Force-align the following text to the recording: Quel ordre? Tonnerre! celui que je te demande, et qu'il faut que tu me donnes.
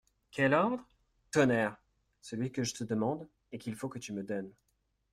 Quel 0.31 0.55
ordre? 0.55 0.83
Tonnerre! 1.29 1.77
celui 2.21 2.51
que 2.51 2.63
je 2.63 2.73
te 2.73 2.83
demande, 2.83 3.27
et 3.51 3.59
qu'il 3.59 3.75
faut 3.75 3.87
que 3.87 3.99
tu 3.99 4.13
me 4.13 4.23
donnes. 4.23 4.51